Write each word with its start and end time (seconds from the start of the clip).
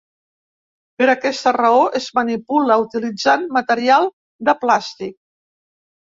Per 1.01 1.07
aquesta 1.11 1.53
raó, 1.57 1.83
es 1.99 2.07
manipula 2.21 2.79
utilitzant 2.85 3.45
material 3.59 4.09
de 4.51 4.59
plàstic. 4.65 5.17